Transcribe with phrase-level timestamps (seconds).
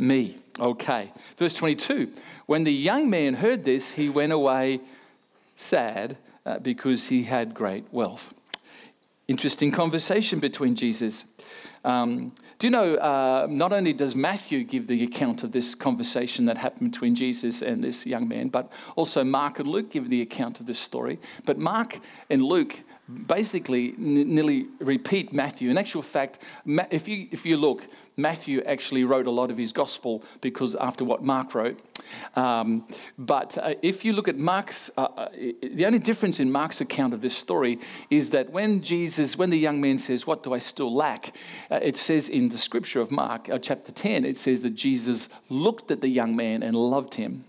[0.00, 0.38] me.
[0.58, 1.12] Okay.
[1.38, 2.12] Verse 22
[2.46, 4.80] When the young man heard this, he went away
[5.56, 8.32] sad uh, because he had great wealth.
[9.28, 11.24] Interesting conversation between Jesus.
[11.84, 16.44] Um, do you know, uh, not only does Matthew give the account of this conversation
[16.46, 20.20] that happened between Jesus and this young man, but also Mark and Luke give the
[20.20, 21.18] account of this story.
[21.46, 22.80] But Mark and Luke
[23.26, 25.70] basically n- nearly repeat Matthew.
[25.70, 27.86] In actual fact, Ma- if, you, if you look,
[28.16, 31.80] Matthew actually wrote a lot of his gospel because after what Mark wrote.
[32.36, 32.86] Um,
[33.18, 35.28] but uh, if you look at Mark's, uh, uh,
[35.62, 37.78] the only difference in Mark's account of this story
[38.10, 41.34] is that when Jesus, when the young man says, What do I still lack?
[41.70, 45.28] Uh, it says in the scripture of Mark, uh, chapter 10, it says that Jesus
[45.48, 47.44] looked at the young man and loved him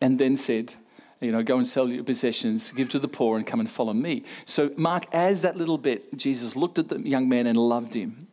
[0.00, 0.74] and then said,
[1.20, 3.92] you know, go and sell your possessions, give to the poor, and come and follow
[3.92, 4.24] me.
[4.46, 6.16] So Mark adds that little bit.
[6.16, 8.26] Jesus looked at the young man and loved him.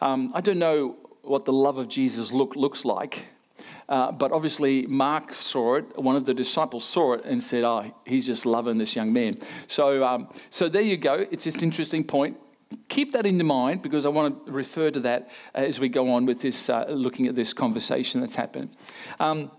[0.00, 3.26] Um, I don't know what the love of Jesus look, looks like,
[3.88, 5.98] uh, but obviously Mark saw it.
[5.98, 9.38] One of the disciples saw it and said, "Oh, he's just loving this young man."
[9.68, 11.26] So, um, so there you go.
[11.30, 12.36] It's just an interesting point.
[12.88, 16.26] Keep that in mind because I want to refer to that as we go on
[16.26, 18.70] with this, uh, looking at this conversation that's happened.
[19.20, 19.50] Um,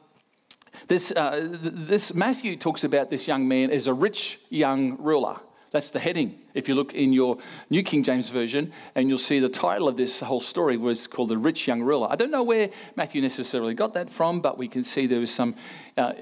[0.88, 5.40] this, uh, this Matthew talks about this young man as a rich young ruler.
[5.72, 6.40] That's the heading.
[6.54, 7.38] If you look in your
[7.70, 11.30] New King James Version, and you'll see the title of this whole story was called
[11.30, 12.08] The Rich Young Ruler.
[12.10, 15.34] I don't know where Matthew necessarily got that from, but we can see there was
[15.34, 15.56] some
[15.98, 16.14] uh,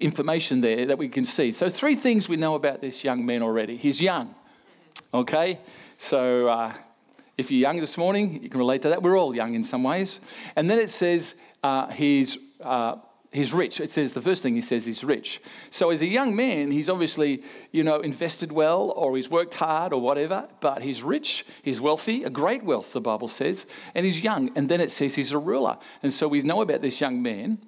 [0.00, 1.52] information there that we can see.
[1.52, 3.76] So, three things we know about this young man already.
[3.76, 4.34] He's young,
[5.12, 5.60] okay?
[5.98, 6.72] So, uh,
[7.36, 9.02] if you're young this morning, you can relate to that.
[9.02, 10.20] We're all young in some ways.
[10.56, 12.96] And then it says uh, he's uh,
[13.32, 13.80] he's rich.
[13.80, 15.40] It says the first thing he says he's rich.
[15.70, 19.92] So as a young man, he's obviously, you know, invested well or he's worked hard
[19.92, 24.22] or whatever, but he's rich, he's wealthy, a great wealth, the Bible says, and he's
[24.22, 24.50] young.
[24.56, 25.78] And then it says he's a ruler.
[26.02, 27.58] And so we know about this young man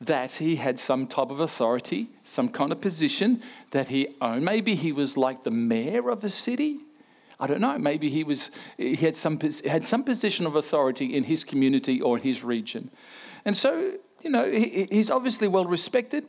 [0.00, 4.44] that he had some type of authority, some kind of position that he owned.
[4.44, 6.80] Maybe he was like the mayor of a city.
[7.40, 7.76] I don't know.
[7.78, 12.16] Maybe he was he had some had some position of authority in his community or
[12.16, 12.90] in his region,
[13.44, 16.26] and so you know, he, he's obviously well respected.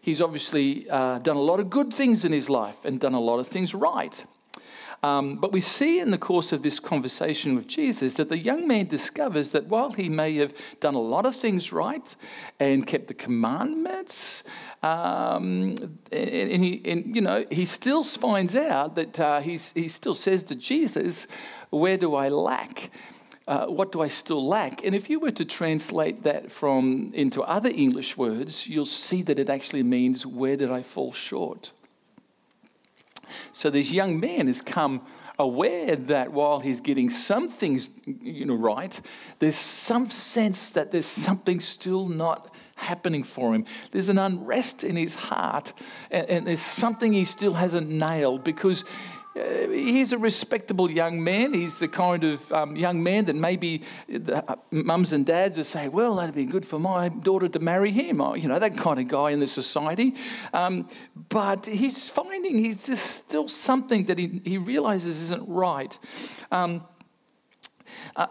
[0.00, 3.20] He's obviously uh, done a lot of good things in his life and done a
[3.20, 4.24] lot of things right.
[5.02, 8.66] Um, but we see in the course of this conversation with Jesus that the young
[8.66, 12.16] man discovers that while he may have done a lot of things right
[12.58, 14.44] and kept the commandments,
[14.82, 15.76] um,
[16.10, 20.42] and, and, he, and, you know, he still finds out that uh, he still says
[20.44, 21.26] to Jesus,
[21.68, 22.90] Where do I lack?
[23.46, 24.84] Uh, what do I still lack?
[24.84, 29.38] And if you were to translate that from into other English words, you'll see that
[29.38, 31.72] it actually means where did I fall short?
[33.52, 35.02] So this young man has come
[35.38, 39.00] aware that while he's getting some things you know right,
[39.40, 43.64] there's some sense that there's something still not happening for him.
[43.90, 45.72] There's an unrest in his heart,
[46.10, 48.84] and, and there's something he still hasn't nailed because
[49.34, 51.52] he's a respectable young man.
[51.52, 55.64] He's the kind of um, young man that maybe the, uh, mums and dads are
[55.64, 58.20] saying, well, that'd be good for my daughter to marry him.
[58.20, 60.14] Or, you know, that kind of guy in the society.
[60.52, 60.88] Um,
[61.28, 65.98] but he's finding he's just still something that he, he realizes isn't right.
[66.52, 66.84] Um,
[68.14, 68.28] uh,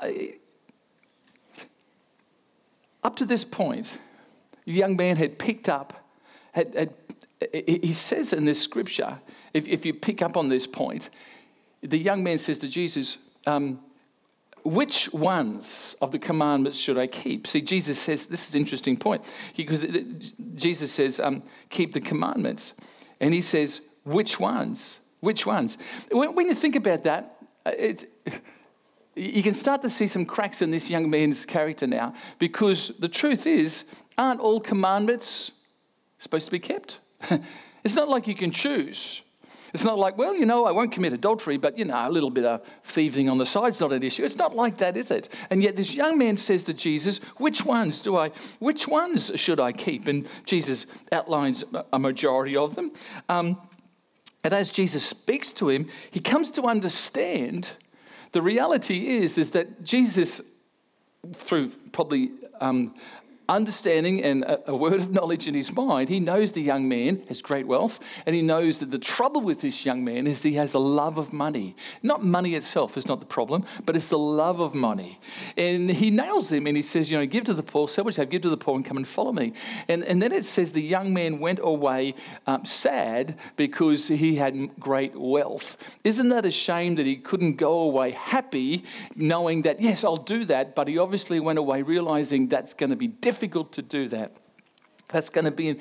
[3.04, 3.98] up to this point,
[4.66, 6.08] the young man had picked up,
[6.54, 6.94] had, had,
[7.52, 9.20] he says in this scripture,
[9.54, 11.10] if, if you pick up on this point,
[11.82, 13.80] the young man says to Jesus, um,
[14.64, 17.48] which ones of the commandments should I keep?
[17.48, 19.24] See, Jesus says, this is an interesting point,
[19.56, 19.86] because
[20.56, 22.74] Jesus says, um, keep the commandments.
[23.20, 25.00] And he says, which ones?
[25.20, 25.78] Which ones?
[26.12, 27.72] When, you think about that, uh,
[29.16, 33.10] you can start to see some cracks in this young man's character now, because the
[33.10, 33.84] truth is,
[34.18, 35.52] aren't all commandments
[36.20, 37.00] supposed to be kept?
[37.84, 39.22] it's not like you can choose.
[39.74, 42.30] It's not like, well, you know, I won't commit adultery, but, you know, a little
[42.30, 44.24] bit of thieving on the side's not an issue.
[44.24, 45.30] It's not like that, is it?
[45.50, 48.30] And yet this young man says to Jesus, which ones do I,
[48.60, 50.06] which ones should I keep?
[50.06, 52.92] And Jesus outlines a majority of them.
[53.30, 53.60] Um,
[54.44, 57.72] and as Jesus speaks to him, he comes to understand
[58.32, 60.42] the reality is, is that Jesus,
[61.34, 62.32] through probably
[62.62, 62.94] um,
[63.50, 67.24] understanding and a, a, word of knowledge in his mind, he knows the young man
[67.28, 70.54] has great wealth, and he knows that the trouble with this young man is he
[70.54, 71.76] has a love of money.
[72.02, 75.20] Not money itself is not the problem, but it's the love of money.
[75.58, 78.16] And he nails him and he says, You know, give to the poor, sell what
[78.16, 79.54] you have, give to the poor, and come and follow me.
[79.88, 82.16] And, and then it says the young man went away
[82.48, 85.78] um, sad because he had great wealth.
[86.04, 88.86] Isn't that a shame that he couldn't go away happy,
[89.16, 92.96] knowing that, yes, I'll do that, but he obviously went away realizing that's going to
[92.96, 94.32] be difficult difficult to do that.
[95.10, 95.80] That's going to be,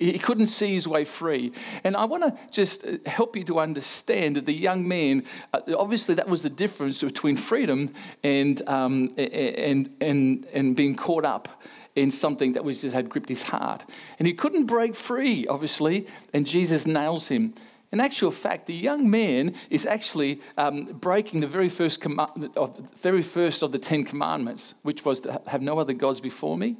[0.00, 1.52] he couldn't see his way free.
[1.84, 5.60] And I want to just uh, help you to understand that the young man, uh,
[5.76, 7.92] obviously, that was the difference between freedom
[8.24, 11.62] and, um, and, and, and being caught up
[11.94, 13.84] in something that was just had gripped his heart.
[14.18, 17.54] And he couldn't break free, obviously, and Jesus nails him.
[17.94, 22.18] In actual fact, the young man is actually um, breaking the very first, com-
[22.56, 26.58] of, very first of the Ten Commandments, which was to have no other gods before
[26.58, 26.76] me.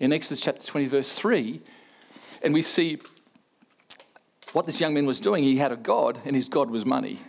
[0.00, 1.60] In Exodus chapter 20, verse 3,
[2.42, 2.98] and we see
[4.52, 5.44] what this young man was doing.
[5.44, 7.20] He had a God, and his God was money.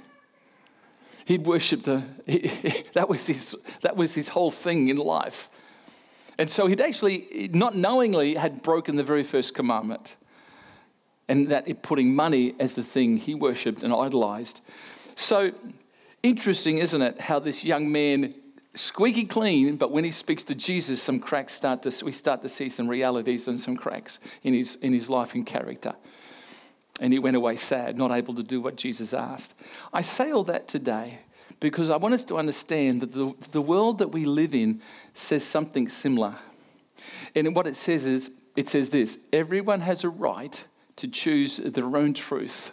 [1.26, 2.52] He'd worshipped the, he,
[2.96, 5.52] that, was his, that was his whole thing in life.
[6.40, 10.16] And so he'd actually, not knowingly, had broken the very first commandment
[11.30, 14.60] and that it putting money as the thing he worshipped and idolized.
[15.16, 15.52] So
[16.24, 18.34] interesting, isn't it, how this young man
[18.76, 22.50] squeaky clean, but when he speaks to Jesus, some cracks start to we start to
[22.50, 25.94] see some realities and some cracks in his in his life and character.
[27.00, 29.54] And he went away sad, not able to do what Jesus asked.
[29.94, 31.20] I say all that today
[31.60, 34.82] because I want us to understand that the, the world that we live in
[35.14, 36.36] says something similar.
[37.36, 40.64] And what it says is, it says this everyone has a right
[41.00, 42.72] to choose their own truth.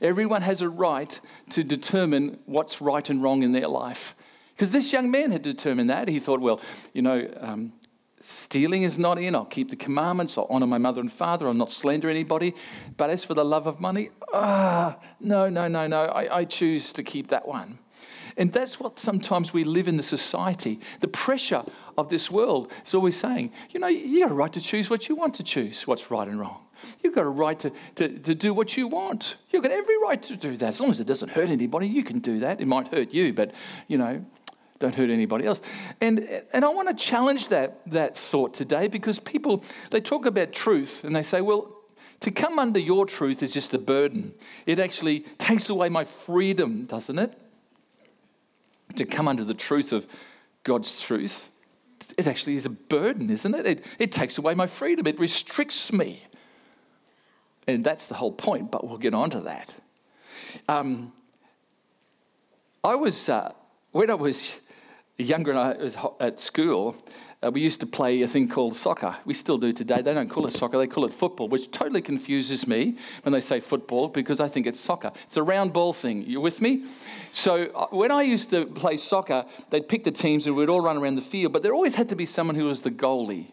[0.00, 1.20] Everyone has a right
[1.50, 4.14] to determine what's right and wrong in their life.
[4.54, 6.08] Because this young man had determined that.
[6.08, 6.60] He thought, well,
[6.92, 7.72] you know, um,
[8.20, 9.34] stealing is not in.
[9.34, 10.36] I'll keep the commandments.
[10.36, 11.46] I'll honor my mother and father.
[11.46, 12.54] I'll not slander anybody.
[12.96, 16.04] But as for the love of money, ah, no, no, no, no.
[16.04, 17.78] I, I choose to keep that one.
[18.36, 20.80] And that's what sometimes we live in the society.
[21.00, 21.64] The pressure
[21.98, 25.08] of this world is always saying, you know, you got a right to choose what
[25.08, 26.61] you want to choose, what's right and wrong.
[27.02, 29.36] You've got a right to, to, to do what you want.
[29.50, 30.68] You've got every right to do that.
[30.68, 32.60] As long as it doesn't hurt anybody, you can do that.
[32.60, 33.52] It might hurt you, but,
[33.88, 34.24] you know,
[34.78, 35.60] don't hurt anybody else.
[36.00, 40.52] And, and I want to challenge that, that thought today because people, they talk about
[40.52, 41.76] truth and they say, well,
[42.20, 44.32] to come under your truth is just a burden.
[44.66, 47.38] It actually takes away my freedom, doesn't it?
[48.96, 50.06] To come under the truth of
[50.64, 51.50] God's truth,
[52.16, 53.66] it actually is a burden, isn't it?
[53.66, 56.22] It, it takes away my freedom, it restricts me.
[57.66, 59.72] And that's the whole point, but we'll get on to that.
[60.68, 61.12] Um,
[62.82, 63.52] I was, uh,
[63.92, 64.56] when I was
[65.16, 66.96] younger and I was at school,
[67.42, 69.16] uh, we used to play a thing called soccer.
[69.24, 70.00] We still do today.
[70.02, 73.40] They don't call it soccer, they call it football, which totally confuses me when they
[73.40, 75.10] say football because I think it's soccer.
[75.26, 76.24] It's a round ball thing.
[76.24, 76.86] You with me?
[77.32, 80.80] So uh, when I used to play soccer, they'd pick the teams and we'd all
[80.80, 83.48] run around the field, but there always had to be someone who was the goalie.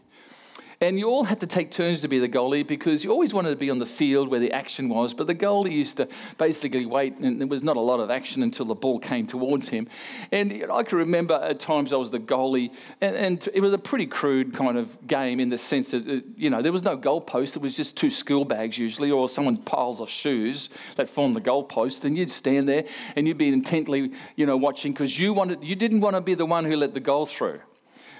[0.82, 3.50] And you all had to take turns to be the goalie because you always wanted
[3.50, 5.14] to be on the field where the action was.
[5.14, 8.44] But the goalie used to basically wait, and there was not a lot of action
[8.44, 9.90] until the ball came towards him.
[10.32, 12.72] And I can remember at times I was the goalie,
[13.02, 16.22] and, and it was a pretty crude kind of game in the sense that, uh,
[16.38, 17.58] you know, there was no goalpost.
[17.58, 21.42] It was just two school bags usually, or someone's piles of shoes that formed the
[21.42, 22.06] goalpost.
[22.06, 22.86] And you'd stand there
[23.18, 26.36] and you'd be intently, you know, watching because you wanted, you didn't want to be
[26.36, 27.60] the one who let the goal through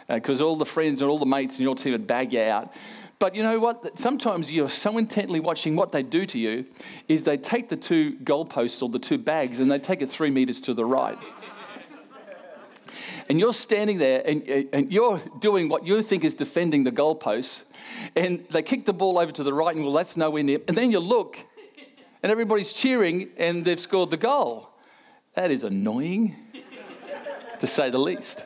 [0.10, 2.42] because uh, all the friends and all the mates in your team would bag you
[2.42, 2.74] out.
[3.20, 4.00] But you know what?
[4.00, 6.66] Sometimes you're so intently watching what they do to you,
[7.08, 10.30] is they take the two goalposts or the two bags and they take it three
[10.30, 11.18] meters to the right.
[13.28, 14.42] and you're standing there and,
[14.74, 17.62] and you're doing what you think is defending the goalposts,
[18.16, 20.60] and they kick the ball over to the right, and well, that's nowhere near.
[20.68, 21.38] And then you look,
[22.24, 24.70] and everybody's cheering, and they've scored the goal.
[25.36, 26.36] That is annoying,
[27.60, 28.44] to say the least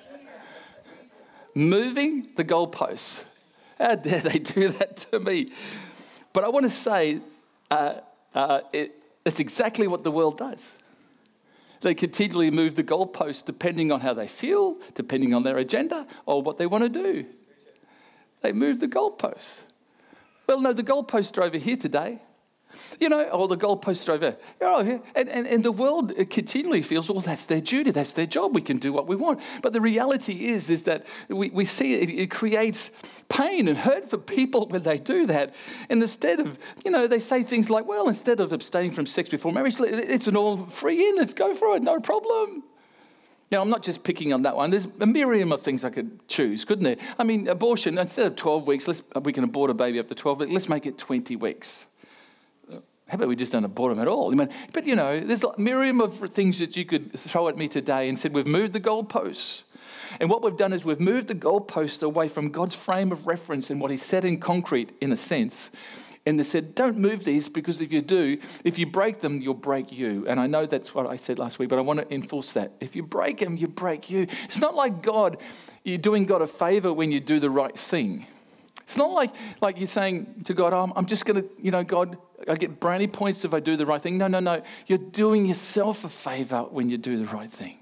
[1.56, 3.20] moving the goalposts.
[3.78, 5.52] How dare they do that to me?
[6.32, 7.20] But I want to say
[7.70, 7.96] uh,
[8.34, 8.96] uh, it,
[9.26, 10.60] it's exactly what the world does.
[11.82, 16.42] They continually move the goalposts depending on how they feel, depending on their agenda, or
[16.42, 17.26] what they want to do.
[18.42, 19.60] They move the goalposts.
[20.48, 22.22] Well, no, the goalposts are over here today.
[23.00, 24.38] You know, or the goalposts are over here.
[24.62, 28.26] Oh, and, and, and the world uh, continually feels, well, that's their duty, that's their
[28.26, 29.40] job, we can do what we want.
[29.62, 32.92] But the reality is, is that we, we see it, it creates
[33.30, 35.54] pain and hurt for people when they do that.
[35.90, 39.30] And instead of, you know, they say things like, well, instead of abstaining from sex
[39.30, 42.64] before marriage, it's an all free in, let's go for it, no problem.
[43.54, 44.72] Know, I'm not just picking on that one.
[44.72, 46.96] There's a myriad of things I could choose, couldn't there?
[47.20, 48.90] I mean, abortion, instead of 12 weeks,
[49.22, 51.86] we can abort a baby up to 12 weeks, let's make it 20 weeks.
[53.08, 54.32] How about we just don't abort them at all?
[54.32, 57.58] I mean, but you know, there's a myriad of things that you could throw at
[57.58, 59.64] me today and said, we've moved the goalposts.
[60.20, 63.70] And what we've done is we've moved the goalposts away from God's frame of reference
[63.70, 65.70] and what He said in concrete, in a sense.
[66.26, 69.56] And they said, don't move these because if you do, if you break them, you'll
[69.56, 70.26] break you.
[70.28, 72.72] And I know that's what I said last week, but I want to enforce that.
[72.80, 74.28] If you break them, you break you.
[74.46, 75.38] It's not like God,
[75.84, 78.26] you're doing God a favor when you do the right thing.
[78.86, 81.84] It's not like, like you're saying to God, oh, I'm just going to, you know,
[81.84, 84.18] God, I get brownie points if I do the right thing.
[84.18, 84.62] No, no, no.
[84.88, 87.80] You're doing yourself a favor when you do the right thing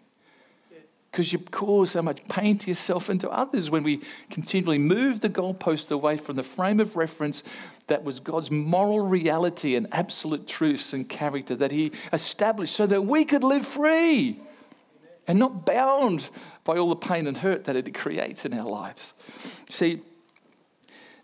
[1.12, 5.20] because you cause so much pain to yourself and to others when we continually move
[5.20, 7.44] the goalpost away from the frame of reference
[7.88, 13.02] that was God's moral reality and absolute truths and character that He established so that
[13.02, 14.40] we could live free
[15.28, 16.30] and not bound
[16.64, 19.14] by all the pain and hurt that it creates in our lives.
[19.70, 20.02] See,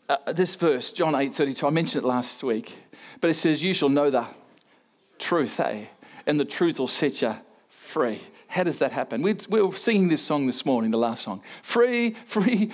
[0.10, 2.74] uh, this verse, John 8 32, I mentioned it last week,
[3.20, 4.26] but it says, You shall know the
[5.20, 5.86] truth, eh?
[6.26, 7.36] And the truth will set you
[7.70, 8.22] free.
[8.48, 9.22] How does that happen?
[9.22, 11.42] We, we were singing this song this morning, the last song.
[11.64, 12.72] Free, free,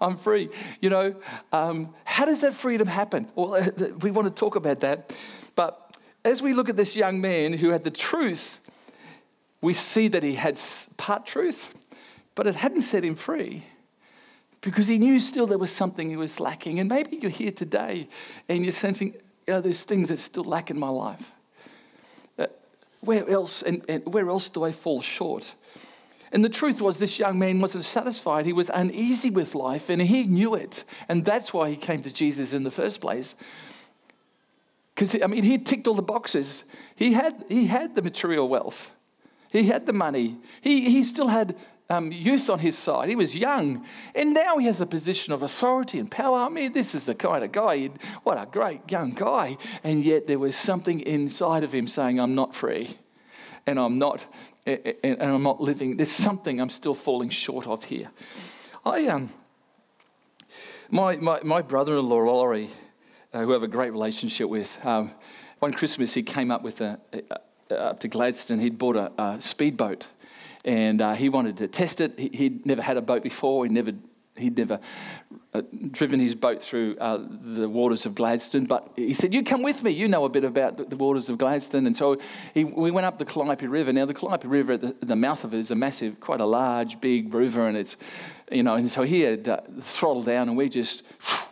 [0.00, 0.50] I'm free.
[0.80, 1.14] You know,
[1.52, 3.28] um, how does that freedom happen?
[3.34, 5.12] Well, uh, we want to talk about that.
[5.56, 8.58] But as we look at this young man who had the truth,
[9.62, 10.60] we see that he had
[10.98, 11.70] part truth,
[12.34, 13.64] but it hadn't set him free
[14.60, 16.80] because he knew still there was something he was lacking.
[16.80, 18.08] And maybe you're here today
[18.48, 19.14] and you're sensing,
[19.46, 21.32] you know, there's things that still lack in my life
[22.38, 22.46] uh,
[23.00, 25.54] where else and, and where else do I fall short?
[26.32, 28.46] And the truth was, this young man wasn't satisfied.
[28.46, 30.84] He was uneasy with life, and he knew it.
[31.08, 33.34] And that's why he came to Jesus in the first place.
[34.94, 36.62] Because, I mean, he ticked all the boxes.
[36.94, 38.92] He had, he had the material wealth,
[39.50, 41.56] he had the money, he, he still had
[41.90, 43.08] um, youth on his side.
[43.08, 43.84] He was young.
[44.14, 46.38] And now he has a position of authority and power.
[46.38, 47.90] I mean, this is the kind of guy,
[48.22, 49.58] what a great young guy.
[49.82, 52.96] And yet there was something inside of him saying, I'm not free.
[53.66, 54.24] And I'm not,
[54.64, 55.96] and I'm not living.
[55.96, 58.10] There's something I'm still falling short of here.
[58.84, 59.30] I, um,
[60.90, 62.70] my, my, my brother in law, Laurie,
[63.34, 65.10] uh, who I have a great relationship with, um,
[65.58, 66.98] one Christmas he came up with a,
[67.70, 68.60] a, up to Gladstone.
[68.60, 70.06] He'd bought a, a speedboat
[70.64, 72.18] and uh, he wanted to test it.
[72.18, 73.64] He, would never had a boat before.
[73.64, 73.92] He never,
[74.36, 74.80] he'd never
[75.54, 78.64] uh, driven his boat through uh, the waters of Gladstone.
[78.64, 79.90] But he said, "You come with me.
[79.90, 82.20] You know a bit about the, the waters of Gladstone." And so
[82.54, 83.92] he, we went up the Calliope River.
[83.92, 86.46] Now the Calliope River, at the, the, mouth of it, is a massive, quite a
[86.46, 87.96] large, big river, and it's,
[88.50, 91.02] you know, and so he had uh, throttled down, and we just.
[91.22, 91.49] Whew,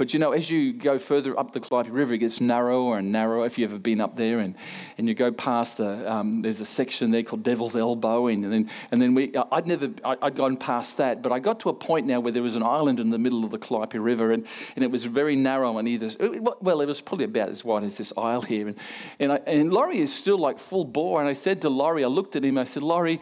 [0.00, 3.12] but you know, as you go further up the Calliope River, it gets narrower and
[3.12, 3.44] narrower.
[3.44, 4.54] If you've ever been up there, and,
[4.96, 8.70] and you go past the, um, there's a section there called Devil's Elbow, and, then
[8.90, 12.06] and then we, I'd never, I'd gone past that, but I got to a point
[12.06, 14.82] now where there was an island in the middle of the Calliope River, and, and
[14.82, 16.08] it was very narrow on either.
[16.40, 18.78] Well, it was probably about as wide as this aisle here, and
[19.18, 22.08] and, I, and Laurie is still like full bore, and I said to Laurie, I
[22.08, 23.20] looked at him, I said, Laurie.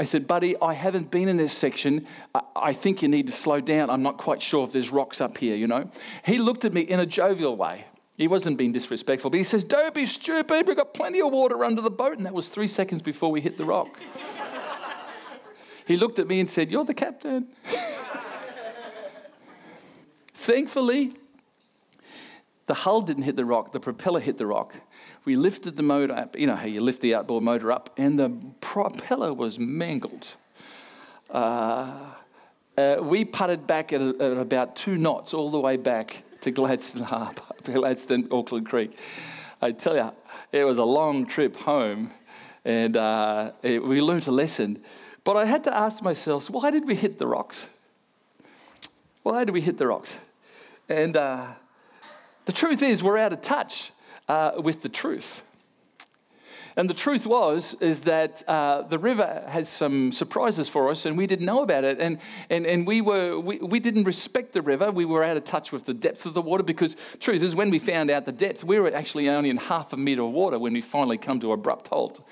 [0.00, 2.06] I said, buddy, I haven't been in this section.
[2.56, 3.90] I think you need to slow down.
[3.90, 5.90] I'm not quite sure if there's rocks up here, you know.
[6.24, 7.84] He looked at me in a jovial way.
[8.16, 10.66] He wasn't being disrespectful, but he says, Don't be stupid.
[10.66, 12.16] We've got plenty of water under the boat.
[12.16, 14.00] And that was three seconds before we hit the rock.
[15.86, 17.48] he looked at me and said, You're the captain.
[20.32, 21.12] Thankfully,
[22.68, 24.74] the hull didn't hit the rock, the propeller hit the rock.
[25.24, 28.18] We lifted the motor up, you know how you lift the outboard motor up, and
[28.18, 30.34] the propeller was mangled.
[31.28, 31.92] Uh,
[32.78, 37.02] uh, we putted back at, at, about two knots all the way back to Gladstone
[37.02, 38.96] Harbour, Gladstone, Auckland Creek.
[39.60, 40.10] I tell you,
[40.52, 42.12] it was a long trip home,
[42.64, 44.82] and uh, it, we learned a lesson.
[45.22, 47.66] But I had to ask myself, why did we hit the rocks?
[49.22, 50.14] Why did we hit the rocks?
[50.88, 51.48] And uh,
[52.46, 53.92] the truth is, we're out of touch
[54.30, 55.42] uh, with the truth.
[56.76, 61.18] And the truth was, is that uh, the river has some surprises for us, and
[61.18, 61.98] we didn't know about it.
[61.98, 62.18] And,
[62.48, 64.92] and, and we, were, we, we didn't respect the river.
[64.92, 67.70] We were out of touch with the depth of the water because, truth is, when
[67.70, 70.60] we found out the depth, we were actually only in half a meter of water
[70.60, 72.24] when we finally come to abrupt halt.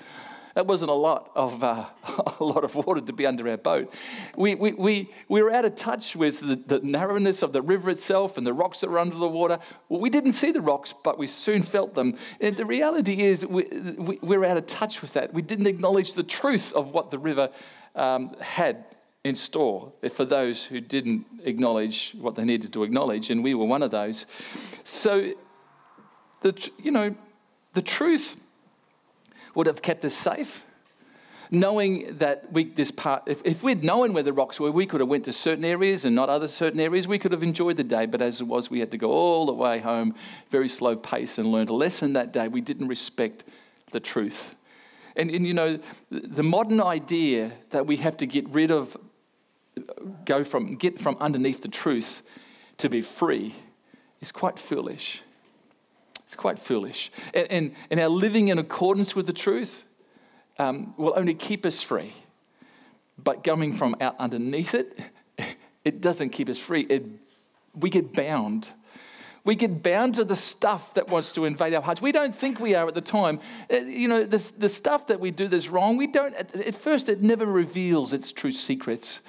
[0.59, 1.85] That wasn't a lot of, uh,
[2.41, 3.93] a lot of water to be under our boat.
[4.35, 7.89] We, we, we, we were out of touch with the, the narrowness of the river
[7.89, 9.59] itself and the rocks that were under the water.
[9.87, 12.17] Well, we didn't see the rocks, but we soon felt them.
[12.41, 15.33] And the reality is, we, we, we're out of touch with that.
[15.33, 17.51] We didn't acknowledge the truth of what the river
[17.95, 18.83] um, had
[19.23, 23.65] in store for those who didn't acknowledge what they needed to acknowledge, and we were
[23.65, 24.25] one of those.
[24.83, 25.31] So,
[26.41, 27.15] the, you know,
[27.75, 28.35] the truth
[29.55, 30.63] would have kept us safe.
[31.51, 34.99] knowing that we, this part, if, if we'd known where the rocks were, we could
[34.99, 37.07] have went to certain areas and not other certain areas.
[37.07, 39.45] We could have enjoyed the day, but as it was, we had to go all
[39.45, 40.15] the way home,
[40.51, 42.47] very slow pace, and learned a lesson that day.
[42.47, 43.43] We didn't respect
[43.91, 44.55] the truth.
[45.15, 45.79] And, and you know,
[46.11, 48.95] the modern idea that we have to get rid of,
[50.25, 52.21] go from, get from underneath the truth
[52.77, 53.55] to be free
[54.21, 55.23] is quite foolish.
[56.39, 57.11] Quite foolish.
[57.33, 59.83] And, and, and our living in accordance with the truth
[60.57, 62.13] um, will only keep us free.
[63.21, 64.97] But coming from out underneath it,
[65.83, 66.83] it doesn't keep us free.
[66.83, 67.03] It,
[67.77, 68.69] we get bound.
[69.43, 72.01] We get bound to the stuff that wants to invade our hearts.
[72.01, 73.41] We don't think we are at the time.
[73.69, 77.09] Uh, you know, the, the stuff that we do that's wrong, we don't, at, first,
[77.09, 79.19] it never reveals its true secrets.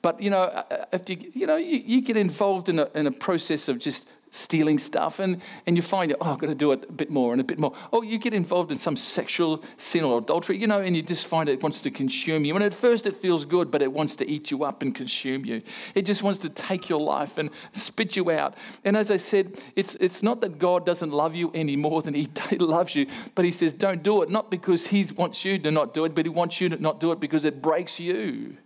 [0.00, 3.12] But, you know, if you, you know, you, you get involved in a, in a
[3.12, 6.84] process of just stealing stuff, and, and you find, oh, I've got to do it
[6.88, 7.72] a bit more and a bit more.
[7.92, 11.26] Oh, you get involved in some sexual sin or adultery, you know, and you just
[11.26, 12.54] find it wants to consume you.
[12.54, 15.44] And at first it feels good, but it wants to eat you up and consume
[15.44, 15.62] you.
[15.94, 18.54] It just wants to take your life and spit you out.
[18.84, 22.14] And as I said, it's, it's not that God doesn't love you any more than
[22.14, 22.28] He
[22.58, 25.94] loves you, but He says, don't do it, not because He wants you to not
[25.94, 28.56] do it, but He wants you to not do it because it breaks you.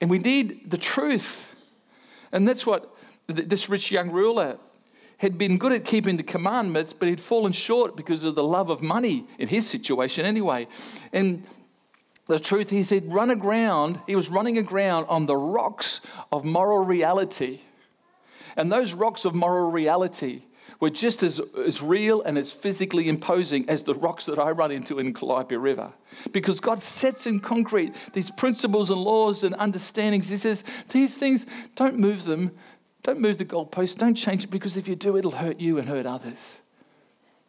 [0.00, 1.46] And we need the truth.
[2.32, 2.92] And that's what
[3.26, 4.58] this rich young ruler
[5.18, 8.70] had been good at keeping the commandments, but he'd fallen short because of the love
[8.70, 10.66] of money in his situation anyway.
[11.12, 11.44] And
[12.26, 16.00] the truth is, he'd run aground, he was running aground on the rocks
[16.32, 17.60] of moral reality.
[18.56, 20.42] And those rocks of moral reality
[20.80, 24.72] were just as, as real and as physically imposing as the rocks that I run
[24.72, 25.92] into in Calliope River.
[26.32, 30.28] Because God sets in concrete these principles and laws and understandings.
[30.28, 32.50] He says, these things, don't move them,
[33.02, 33.98] don't move the goalpost.
[33.98, 36.38] Don't change it because if you do, it'll hurt you and hurt others.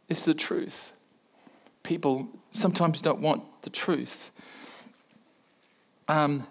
[0.10, 0.92] It's the truth.
[1.84, 4.32] People sometimes don't want the truth.
[6.08, 6.48] Um,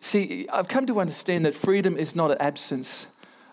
[0.00, 3.06] see, I've come to understand that freedom is not an absence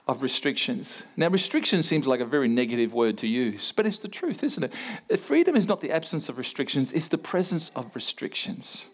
[0.07, 1.03] of restrictions.
[1.15, 4.63] Now, restriction seems like a very negative word to use, but it's the truth, isn't
[4.63, 5.19] it?
[5.19, 8.85] Freedom is not the absence of restrictions, it's the presence of restrictions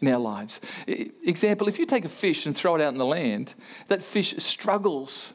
[0.00, 0.60] in our lives.
[0.86, 3.54] Example, if you take a fish and throw it out in the land,
[3.88, 5.32] that fish struggles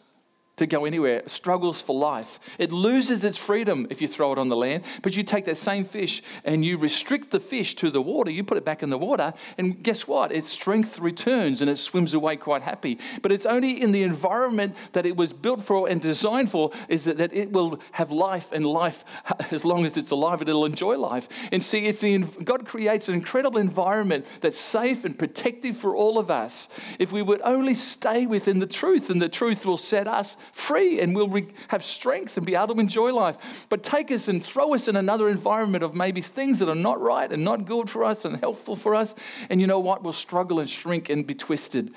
[0.62, 2.40] to go anywhere, struggles for life.
[2.60, 5.58] It loses its freedom if you throw it on the land, but you take that
[5.58, 8.92] same fish and you restrict the fish to the water, you put it back in
[8.92, 10.32] the water, and guess what?
[10.32, 13.00] Its strength returns and it swims away quite happy.
[13.24, 17.06] But it's only in the environment that it was built for and designed for is
[17.06, 19.04] that, that it will have life and life
[19.52, 21.28] as long as it's alive, it'll enjoy life.
[21.52, 26.20] And see, it's the, God creates an incredible environment that's safe and protective for all
[26.20, 26.68] of us
[27.00, 31.00] if we would only stay within the truth, and the truth will set us free
[31.00, 33.38] and we'll re- have strength and be able to enjoy life.
[33.70, 37.02] But take us and throw us in another environment of maybe things that are not
[37.02, 39.14] right and not good for us and helpful for us.
[39.50, 40.04] And you know what?
[40.04, 41.94] We'll struggle and shrink and be twisted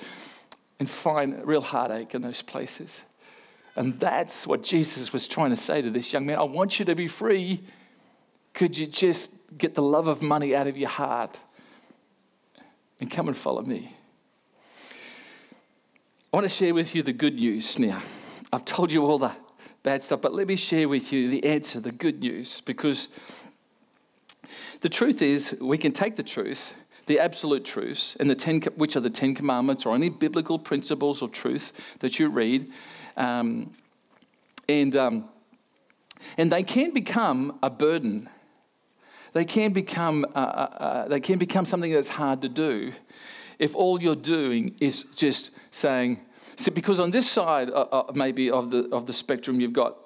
[0.79, 3.01] and find real heartache in those places.
[3.75, 6.37] And that's what Jesus was trying to say to this young man.
[6.37, 7.61] I want you to be free.
[8.53, 11.39] Could you just get the love of money out of your heart
[12.99, 13.93] and come and follow me?
[16.31, 18.01] I want to share with you the good news now.
[18.55, 19.33] I've told you all the
[19.83, 23.09] bad stuff, but let me share with you the answer, the good news, because
[24.79, 26.73] the truth is we can take the truth,
[27.07, 31.21] the absolute truths, and the ten, which are the Ten Commandments or any biblical principles
[31.21, 32.71] or truth that you read,
[33.17, 33.75] um,
[34.69, 35.27] and um,
[36.37, 38.29] and they can become a burden.
[39.33, 42.93] They can become uh, uh, uh, they can become something that's hard to do
[43.59, 46.21] if all you're doing is just saying,
[46.57, 49.97] See, because on this side, uh, uh, maybe of the, of the spectrum, you've got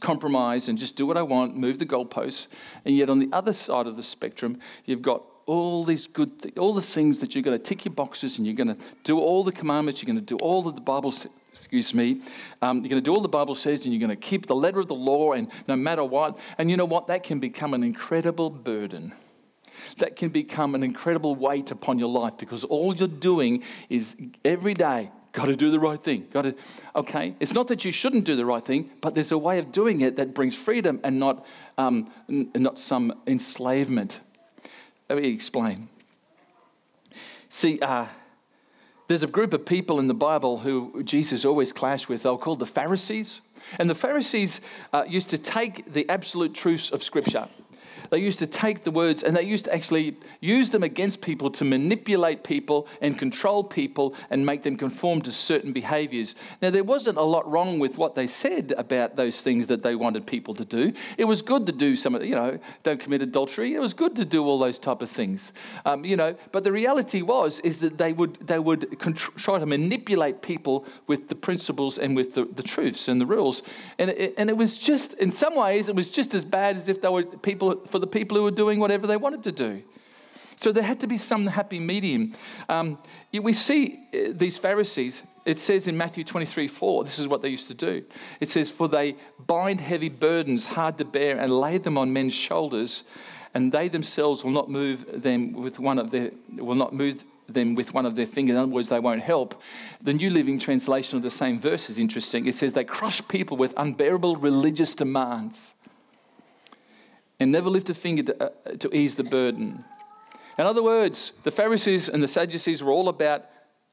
[0.00, 2.48] compromise and just do what I want, move the goalposts.
[2.84, 6.56] And yet on the other side of the spectrum, you've got all these good, th-
[6.58, 9.18] all the things that you're going to tick your boxes and you're going to do
[9.18, 11.30] all the commandments, you're going to do all that the Bible says.
[11.52, 12.20] Excuse me.
[12.60, 14.54] Um, you're going to do all the Bible says, and you're going to keep the
[14.54, 16.36] letter of the law, and no matter what.
[16.58, 17.06] And you know what?
[17.06, 19.14] That can become an incredible burden
[19.98, 24.74] that can become an incredible weight upon your life because all you're doing is every
[24.74, 26.26] day Got to do the right thing.
[26.32, 26.54] Got to,
[26.96, 27.34] okay?
[27.40, 30.00] It's not that you shouldn't do the right thing, but there's a way of doing
[30.00, 31.44] it that brings freedom and not,
[31.76, 34.20] um, n- not some enslavement.
[35.10, 35.88] Let me explain.
[37.50, 38.06] See, uh,
[39.08, 42.22] there's a group of people in the Bible who Jesus always clashed with.
[42.22, 43.42] They're called the Pharisees.
[43.78, 44.62] And the Pharisees
[44.94, 47.46] uh, used to take the absolute truths of Scripture
[48.10, 51.50] They used to take the words and they used to actually use them against people
[51.50, 56.34] to manipulate people and control people and make them conform to certain behaviors.
[56.62, 59.94] Now, there wasn't a lot wrong with what they said about those things that they
[59.94, 60.92] wanted people to do.
[61.18, 63.74] It was good to do some of, you know, don't commit adultery.
[63.74, 65.52] It was good to do all those type of things,
[65.84, 66.36] um, you know.
[66.52, 70.86] But the reality was is that they would they would contr- try to manipulate people
[71.06, 73.62] with the principles and with the, the truths and the rules,
[73.98, 76.88] and it, and it was just in some ways it was just as bad as
[76.88, 79.82] if they were people for the people who were doing whatever they wanted to do.
[80.56, 82.34] So there had to be some happy medium.
[82.68, 82.98] Um,
[83.32, 87.48] we see uh, these Pharisees, it says in Matthew 23 4, this is what they
[87.48, 88.04] used to do.
[88.38, 92.34] It says, For they bind heavy burdens hard to bear and lay them on men's
[92.34, 93.02] shoulders,
[93.54, 97.74] and they themselves will not move them with one of their, will not move them
[97.74, 98.56] with one of their fingers.
[98.56, 99.62] In other words, they won't help.
[100.02, 102.46] The New Living Translation of the same verse is interesting.
[102.46, 105.72] It says, They crush people with unbearable religious demands
[107.38, 109.84] and never lift a finger to, uh, to ease the burden.
[110.58, 113.46] In other words, the Pharisees and the Sadducees were all about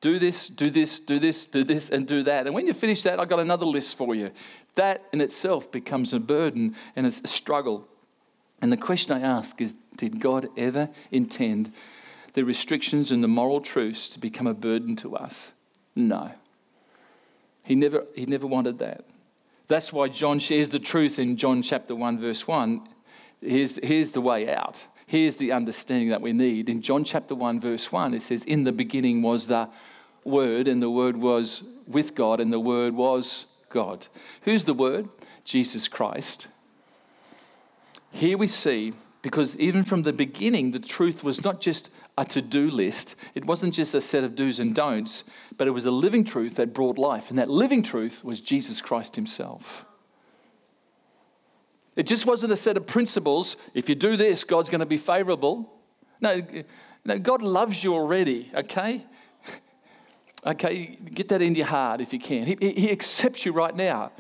[0.03, 2.45] do this, do this, do this, do this, and do that.
[2.45, 4.31] And when you finish that, I've got another list for you.
[4.75, 7.87] That in itself becomes a burden and it's a struggle.
[8.61, 11.71] And the question I ask is Did God ever intend
[12.33, 15.53] the restrictions and the moral truths to become a burden to us?
[15.95, 16.31] No.
[17.63, 19.05] He never, he never wanted that.
[19.69, 22.81] That's why John shares the truth in John chapter 1, verse 1.
[23.43, 24.83] Here's, here's the way out.
[25.05, 26.69] Here's the understanding that we need.
[26.69, 29.69] In John chapter 1, verse 1, it says, In the beginning was the
[30.23, 34.07] Word, and the Word was with God, and the Word was God.
[34.43, 35.09] Who's the Word?
[35.43, 36.47] Jesus Christ.
[38.11, 42.41] Here we see, because even from the beginning, the truth was not just a to
[42.41, 45.23] do list, it wasn't just a set of do's and don'ts,
[45.57, 47.29] but it was a living truth that brought life.
[47.29, 49.85] And that living truth was Jesus Christ Himself.
[51.95, 53.55] It just wasn't a set of principles.
[53.73, 55.71] If you do this, God's going to be favorable.
[56.21, 56.41] No,
[57.05, 59.05] no, God loves you already, okay?
[60.45, 62.45] Okay, get that into your heart if you can.
[62.45, 64.11] He, he accepts you right now,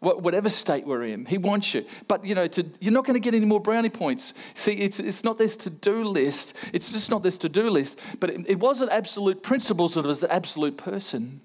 [0.00, 1.26] whatever state we're in.
[1.26, 1.84] He wants you.
[2.08, 4.34] But, you know, to, you're not going to get any more brownie points.
[4.54, 6.54] See, it's, it's not this to do list.
[6.72, 7.98] It's just not this to do list.
[8.18, 11.40] But it, it wasn't absolute principles, it was an absolute person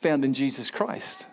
[0.00, 1.26] found in Jesus Christ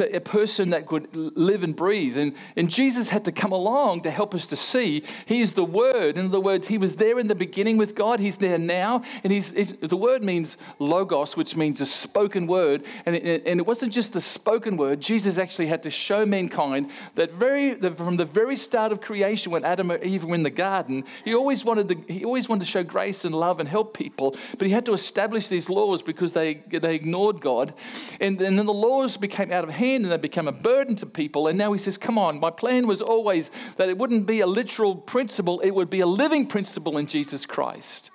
[0.00, 2.16] a person that could live and breathe.
[2.16, 5.64] And, and Jesus had to come along to help us to see He is the
[5.64, 6.16] Word.
[6.16, 9.02] In other words, He was there in the beginning with God, He's there now.
[9.22, 12.84] And he's, he's the word means logos, which means a spoken word.
[13.06, 16.90] And it, and it wasn't just the spoken word, Jesus actually had to show mankind
[17.14, 20.50] that very, from the very start of creation, when Adam and Eve were in the
[20.50, 23.96] garden, He always wanted to, he always wanted to show grace and love and help
[23.96, 24.36] people.
[24.58, 27.74] But He had to establish these laws because they, they ignored God.
[28.20, 31.06] And, and then the laws became out of hand and they become a burden to
[31.06, 31.46] people.
[31.46, 34.46] And now he says, Come on, my plan was always that it wouldn't be a
[34.46, 38.10] literal principle, it would be a living principle in Jesus Christ.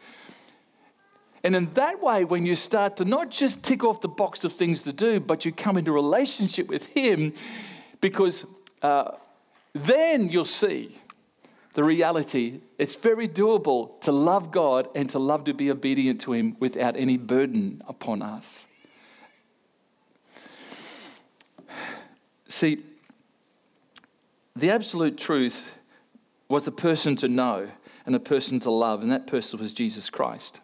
[1.44, 4.54] And in that way, when you start to not just tick off the box of
[4.54, 7.34] things to do, but you come into relationship with Him,
[8.02, 8.46] because
[8.82, 9.12] uh,
[9.74, 10.98] then you'll see
[11.76, 12.60] the reality.
[12.78, 16.98] It's very doable to love God and to love to be obedient to Him without
[16.98, 18.66] any burden upon us.
[22.50, 22.84] See,
[24.56, 25.72] the absolute truth
[26.50, 27.70] was a person to know
[28.06, 30.60] and a person to love, and that person was Jesus Christ.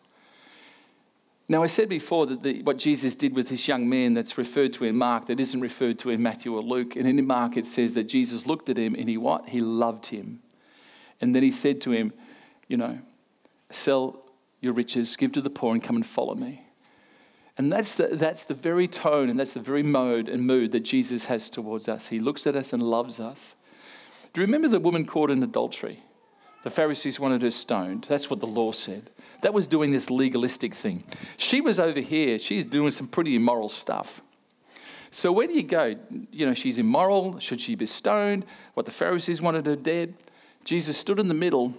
[1.48, 4.74] Now, I said before that the, what Jesus did with this young man that's referred
[4.74, 6.95] to in Mark, that isn't referred to in Matthew or Luke.
[6.95, 9.48] And in Mark, it says that Jesus looked at him and he what?
[9.48, 10.41] He loved him.
[11.21, 12.13] And then he said to him,
[12.67, 13.00] You know,
[13.69, 14.24] sell
[14.60, 16.64] your riches, give to the poor, and come and follow me.
[17.58, 20.82] And that's the, that's the very tone and that's the very mode and mood that
[20.82, 22.08] Jesus has towards us.
[22.08, 23.56] He looks at us and loves us.
[24.34, 26.04] Do you remember the woman caught in adultery?
[26.63, 28.08] The Pharisees wanted her stoned.
[28.10, 29.12] That's what the law said.
[29.41, 31.04] That was doing this legalistic thing.
[31.38, 32.39] She was over here.
[32.39, 34.22] She's doing some pretty immoral stuff.
[35.12, 35.96] So where do you go?
[36.32, 37.39] You know, she's immoral.
[37.39, 38.46] Should she be stoned?
[38.74, 40.15] What the Pharisees wanted her dead.
[40.65, 41.74] Jesus stood in the middle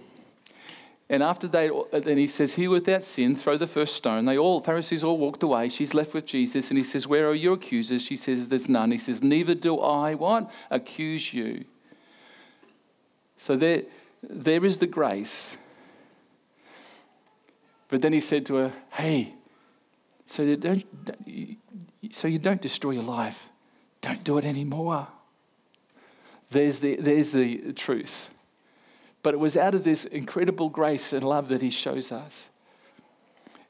[1.09, 4.25] and after they, then he says, He without sin, throw the first stone.
[4.25, 5.69] They all, Pharisees all walked away.
[5.69, 8.01] She's left with Jesus, and he says, Where are your accusers?
[8.01, 8.91] She says, There's none.
[8.91, 10.51] He says, Neither do I, what?
[10.69, 11.63] Accuse you.
[13.37, 13.83] So there,
[14.21, 15.55] there is the grace.
[17.87, 19.33] But then he said to her, Hey,
[20.25, 20.83] so you don't,
[22.11, 23.45] so you don't destroy your life.
[24.01, 25.07] Don't do it anymore.
[26.51, 28.29] There's the, there's the truth.
[29.23, 32.49] But it was out of this incredible grace and love that He shows us.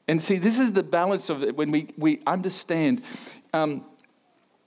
[0.08, 3.02] And see, this is the balance of it when we, we understand.
[3.52, 3.84] Um,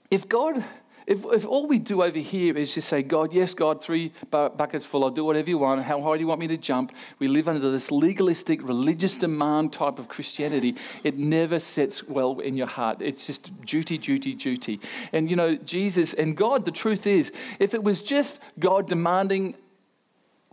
[0.08, 0.64] if God,
[1.04, 4.86] if, if all we do over here is just say, God, yes, God, three buckets
[4.86, 6.92] full, I'll do whatever you want, how high do you want me to jump?
[7.18, 10.76] We live under this legalistic, religious demand type of Christianity.
[11.02, 12.98] It never sets well in your heart.
[13.00, 14.80] It's just duty, duty, duty.
[15.12, 19.56] And you know, Jesus and God, the truth is, if it was just God demanding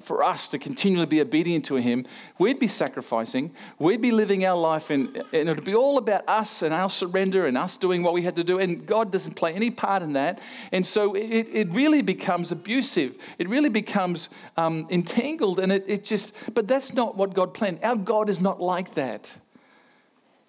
[0.02, 2.06] for us to continually be obedient to Him,
[2.38, 6.62] we'd be sacrificing, we'd be living our life, in, and it'd be all about us
[6.62, 8.60] and our surrender and us doing what we had to do.
[8.60, 10.40] And God doesn't play any part in that.
[10.72, 13.16] And so it, it really becomes abusive.
[13.38, 15.60] It really becomes um, entangled.
[15.60, 17.80] And it, it just, but that's not what God planned.
[17.84, 19.36] Our God is not like that.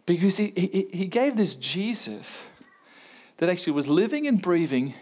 [0.07, 2.43] Because He, he, he gave this Jesus
[3.39, 4.95] that actually was living and breathing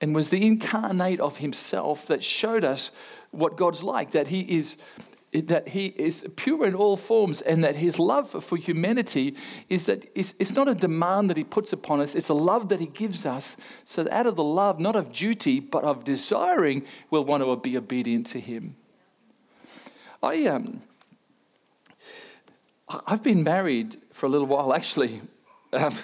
[0.00, 2.90] and was the incarnate of Himself that showed us
[3.36, 4.76] what God's like, that He is
[5.32, 9.34] that he is pure in all forms and that his love for humanity
[9.68, 12.68] is that it's, it's, not a demand that he puts upon us it's a love
[12.68, 13.56] that he gives us.
[13.84, 17.76] So out of the love not of duty but of desiring we'll want to be
[17.76, 18.76] obedient to him.
[20.22, 20.82] I um
[22.88, 25.20] i've been married for a little while actually.
[25.72, 25.96] Um,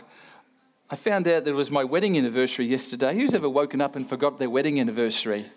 [0.90, 3.14] i found out that it was my wedding anniversary yesterday.
[3.14, 5.50] Who's ever woken up and forgot their wedding anniversary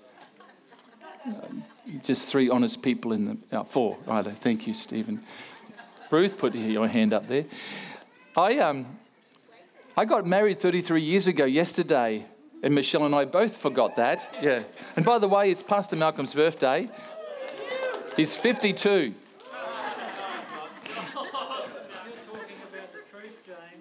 [2.04, 4.32] just three honest people in the, uh, four, rather.
[4.32, 5.24] Thank you, Stephen.
[6.12, 7.46] Ruth, put your hand up there.
[8.38, 8.86] I, um,
[9.98, 12.26] I got married 33 years ago yesterday,
[12.62, 14.30] and Michelle and I both forgot that.
[14.42, 14.64] Yeah.
[14.96, 16.90] And by the way, it's Pastor Malcolm's birthday.
[18.16, 19.14] He's 52.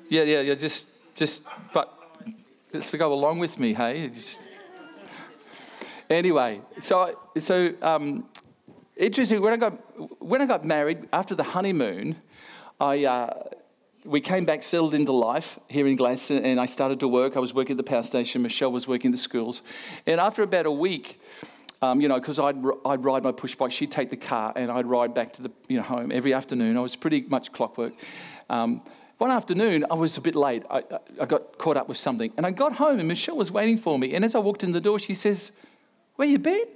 [0.08, 0.54] Yeah, yeah, yeah.
[0.54, 1.92] Just, just, but
[2.72, 4.08] just to go along with me, hey.
[4.08, 4.38] Just,
[6.14, 8.28] Anyway, so so um,
[8.96, 9.42] interesting.
[9.42, 9.72] When I got
[10.22, 12.16] when I got married after the honeymoon,
[12.80, 13.04] I.
[13.04, 13.42] Uh,
[14.06, 17.38] we came back, settled into life here in Gladstone, and I started to work.
[17.38, 18.42] I was working at the power station.
[18.42, 19.62] Michelle was working at the schools.
[20.06, 21.22] And after about a week,
[21.80, 24.70] um, you know, because I'd, I'd ride my push bike, she'd take the car, and
[24.70, 26.76] I'd ride back to the you know, home every afternoon.
[26.76, 27.94] I was pretty much clockwork.
[28.50, 28.82] Um,
[29.16, 30.64] one afternoon, I was a bit late.
[30.70, 30.82] I,
[31.18, 32.30] I got caught up with something.
[32.36, 34.14] And I got home, and Michelle was waiting for me.
[34.14, 35.50] And as I walked in the door, she says,
[36.16, 36.66] where you been?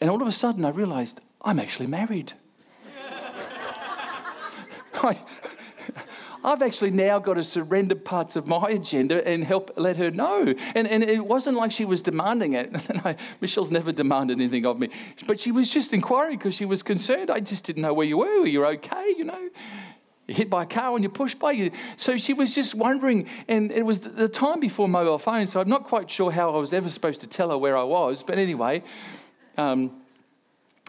[0.00, 2.32] And all of a sudden, I realized I'm actually married.
[4.94, 5.18] I,
[6.44, 10.54] I've actually now got to surrender parts of my agenda and help let her know.
[10.74, 12.74] And, and it wasn't like she was demanding it.
[13.40, 14.90] Michelle's never demanded anything of me.
[15.26, 17.30] But she was just inquiring because she was concerned.
[17.30, 18.40] I just didn't know where you were.
[18.40, 19.14] Were you okay?
[19.16, 19.48] You know?
[20.28, 21.70] Hit by a car when you're pushed by you.
[21.96, 25.68] So she was just wondering, and it was the time before mobile phones, so I'm
[25.68, 28.22] not quite sure how I was ever supposed to tell her where I was.
[28.22, 28.82] But anyway,
[29.56, 30.02] um,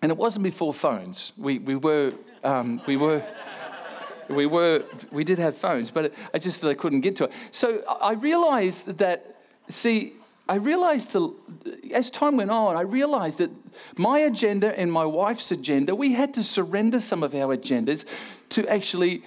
[0.01, 1.33] and it wasn't before phones.
[1.37, 3.25] We, we were, um, we were,
[4.29, 7.31] we were, we did have phones, but I just I couldn't get to it.
[7.51, 9.37] So I realized that,
[9.69, 10.13] see,
[10.49, 11.35] I realized to,
[11.93, 13.51] as time went on, I realized that
[13.97, 18.05] my agenda and my wife's agenda, we had to surrender some of our agendas
[18.49, 19.23] to actually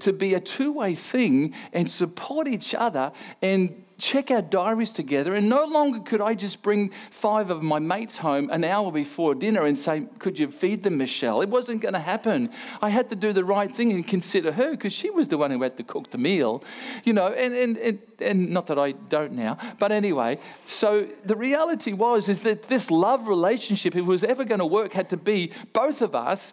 [0.00, 5.34] to be a two-way thing and support each other and check our diaries together.
[5.34, 9.34] And no longer could I just bring five of my mates home an hour before
[9.34, 11.42] dinner and say, Could you feed them, Michelle?
[11.42, 12.50] It wasn't going to happen.
[12.80, 15.50] I had to do the right thing and consider her because she was the one
[15.50, 16.62] who had to cook the meal,
[17.04, 19.58] you know, and, and, and, and not that I don't now.
[19.78, 24.44] But anyway, so the reality was is that this love relationship, if it was ever
[24.44, 26.52] going to work, had to be both of us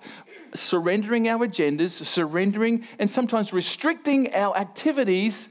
[0.55, 5.49] surrendering our agendas, surrendering and sometimes restricting our activities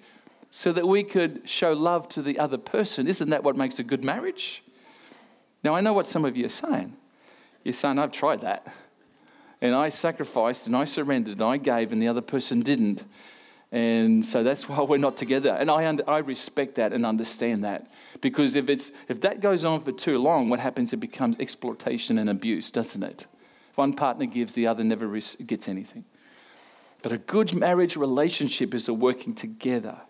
[0.56, 3.08] so that we could show love to the other person.
[3.08, 4.62] Isn't that what makes a good marriage?
[5.64, 6.96] Now, I know what some of you are saying.
[7.64, 8.72] You're saying, I've tried that.
[9.60, 13.02] And I sacrificed and I surrendered and I gave and the other person didn't.
[13.72, 15.50] And so that's why we're not together.
[15.50, 17.90] And I, I respect that and understand that.
[18.20, 20.92] Because if, it's, if that goes on for too long, what happens?
[20.92, 23.26] It becomes exploitation and abuse, doesn't it?
[23.74, 26.04] One partner gives, the other never gets anything.
[27.02, 30.00] But a good marriage relationship is a working together.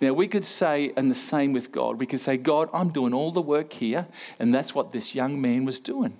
[0.00, 3.14] Now, we could say, and the same with God, we could say, God, I'm doing
[3.14, 4.06] all the work here,
[4.38, 6.16] and that's what this young man was doing.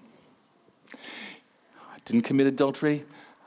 [0.94, 3.05] I didn't commit adultery.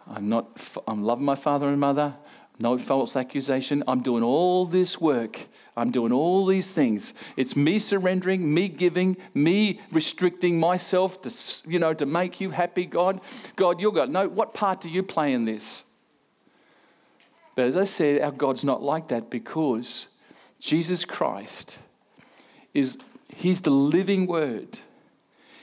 [0.07, 2.15] I'm not, I'm loving my father and mother.
[2.59, 3.83] No false accusation.
[3.87, 5.39] I'm doing all this work.
[5.75, 7.13] I'm doing all these things.
[7.35, 12.85] It's me surrendering, me giving, me restricting myself to, you know, to make you happy,
[12.85, 13.21] God.
[13.55, 14.11] God, you're God.
[14.11, 15.83] No, what part do you play in this?
[17.55, 20.07] But as I said, our God's not like that because
[20.59, 21.77] Jesus Christ
[22.73, 22.97] is
[23.35, 24.79] He's the living word.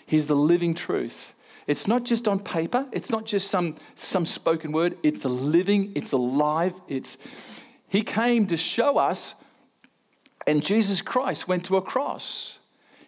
[0.07, 1.35] He's the living truth.
[1.67, 5.93] It's not just on paper, it's not just some, some spoken word, it's a living,
[5.95, 7.17] it's alive, it's
[7.89, 9.35] He came to show us
[10.47, 12.59] And Jesus Christ went to a cross.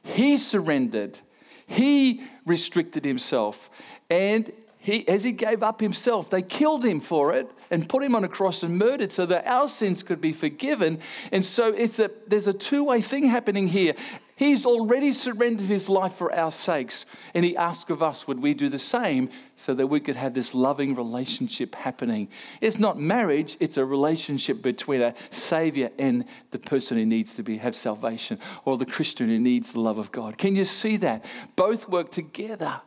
[0.02, 1.18] He surrendered.
[1.66, 3.70] He restricted himself.
[4.10, 8.14] And he, as he gave up himself, they killed him for it and put him
[8.14, 11.00] on a cross and murdered so that our sins could be forgiven.
[11.32, 13.94] And so it's a, there's a two way thing happening here.
[14.36, 17.06] He's already surrendered his life for our sakes.
[17.32, 20.34] And he asked of us, would we do the same so that we could have
[20.34, 22.28] this loving relationship happening?
[22.60, 27.42] It's not marriage, it's a relationship between a Savior and the person who needs to
[27.42, 30.36] be, have salvation or the Christian who needs the love of God.
[30.36, 31.24] Can you see that?
[31.56, 32.82] Both work together.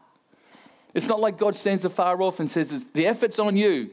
[0.93, 3.89] It's not like God stands afar off and says, The effort's on you.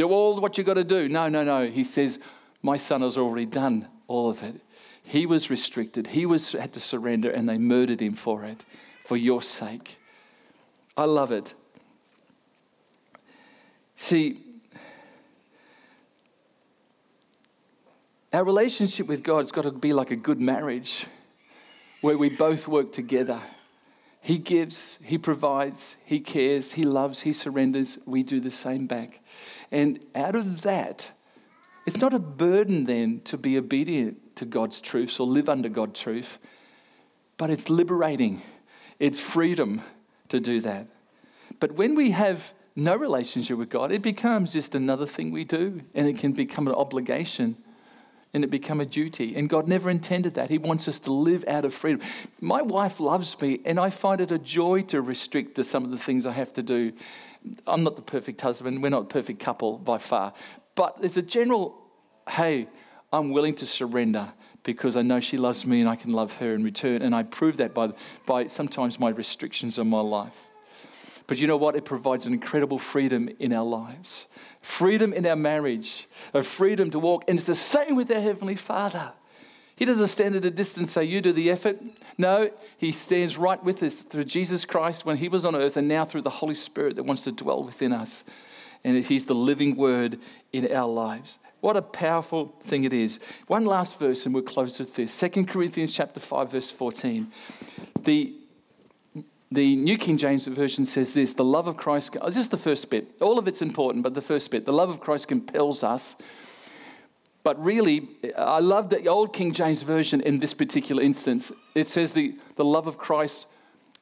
[0.00, 1.10] Do all what you've got to do.
[1.10, 1.66] No, no, no.
[1.66, 2.18] He says,
[2.62, 4.58] My son has already done all of it.
[5.02, 8.64] He was restricted, he was, had to surrender, and they murdered him for it,
[9.04, 9.98] for your sake.
[10.96, 11.52] I love it.
[13.94, 14.42] See,
[18.32, 21.04] our relationship with God's got to be like a good marriage
[22.00, 23.42] where we both work together.
[24.22, 27.98] He gives, He provides, He cares, He loves, He surrenders.
[28.06, 29.19] We do the same back.
[29.70, 31.08] And out of that,
[31.86, 36.00] it's not a burden then to be obedient to God's truths or live under God's
[36.00, 36.38] truth,
[37.36, 38.42] but it's liberating.
[38.98, 39.82] It's freedom
[40.28, 40.86] to do that.
[41.58, 45.80] But when we have no relationship with God, it becomes just another thing we do,
[45.94, 47.56] and it can become an obligation
[48.32, 49.34] and it become a duty.
[49.36, 50.50] And God never intended that.
[50.50, 52.00] He wants us to live out of freedom.
[52.40, 55.90] My wife loves me, and I find it a joy to restrict to some of
[55.90, 56.92] the things I have to do.
[57.66, 60.32] I'm not the perfect husband, we're not a perfect couple by far.
[60.74, 61.76] But there's a general,
[62.28, 62.68] hey,
[63.12, 66.54] I'm willing to surrender because I know she loves me and I can love her
[66.54, 67.02] in return.
[67.02, 67.92] And I prove that by,
[68.26, 70.49] by sometimes my restrictions on my life.
[71.30, 71.76] But you know what?
[71.76, 74.26] It provides an incredible freedom in our lives
[74.62, 77.22] freedom in our marriage, a freedom to walk.
[77.28, 79.12] And it's the same with our Heavenly Father.
[79.76, 81.78] He doesn't stand at a distance say, You do the effort.
[82.18, 85.86] No, He stands right with us through Jesus Christ when He was on earth and
[85.86, 88.24] now through the Holy Spirit that wants to dwell within us.
[88.82, 90.18] And He's the living word
[90.52, 91.38] in our lives.
[91.60, 93.20] What a powerful thing it is.
[93.46, 97.30] One last verse, and we'll close with this 2 Corinthians chapter 5, verse 14.
[98.00, 98.34] The
[99.52, 102.88] the New King James Version says this the love of Christ, oh, just the first
[102.90, 103.08] bit.
[103.20, 106.16] All of it's important, but the first bit the love of Christ compels us.
[107.42, 111.50] But really, I love the old King James Version in this particular instance.
[111.74, 113.46] It says the, the love of Christ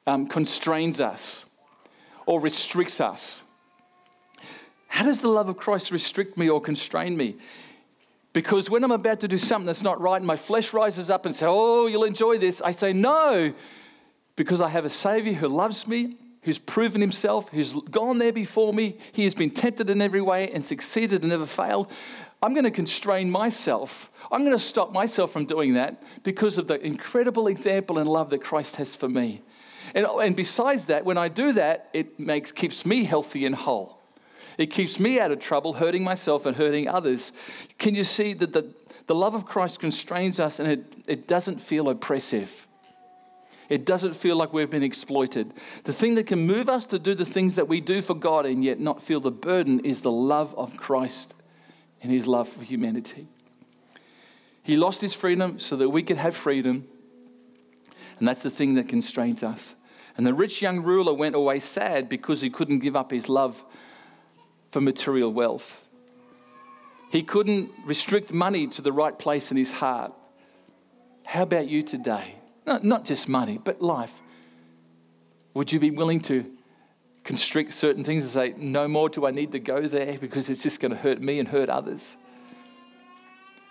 [0.08, 1.44] um, constrains us
[2.26, 3.42] or restricts us.
[4.88, 7.36] How does the love of Christ restrict me or constrain me?
[8.32, 11.24] Because when I'm about to do something that's not right and my flesh rises up
[11.24, 13.54] and says, Oh, you'll enjoy this, I say, No,
[14.38, 18.72] because I have a Savior who loves me, who's proven himself, who's gone there before
[18.72, 18.96] me.
[19.12, 21.90] He has been tempted in every way and succeeded and never failed.
[22.40, 24.10] I'm going to constrain myself.
[24.30, 28.30] I'm going to stop myself from doing that because of the incredible example and love
[28.30, 29.42] that Christ has for me.
[29.92, 33.98] And, and besides that, when I do that, it makes, keeps me healthy and whole.
[34.56, 37.32] It keeps me out of trouble, hurting myself and hurting others.
[37.78, 38.72] Can you see that the,
[39.08, 42.67] the love of Christ constrains us and it, it doesn't feel oppressive?
[43.68, 45.52] It doesn't feel like we've been exploited.
[45.84, 48.46] The thing that can move us to do the things that we do for God
[48.46, 51.34] and yet not feel the burden is the love of Christ
[52.02, 53.28] and his love for humanity.
[54.62, 56.86] He lost his freedom so that we could have freedom.
[58.18, 59.74] And that's the thing that constrains us.
[60.16, 63.62] And the rich young ruler went away sad because he couldn't give up his love
[64.70, 65.84] for material wealth.
[67.10, 70.12] He couldn't restrict money to the right place in his heart.
[71.24, 72.34] How about you today?
[72.68, 74.12] Not, not just money, but life.
[75.54, 76.44] Would you be willing to
[77.24, 80.62] constrict certain things and say, no more do I need to go there because it's
[80.62, 82.14] just going to hurt me and hurt others?